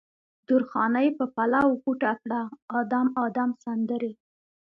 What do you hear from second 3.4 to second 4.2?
سندرې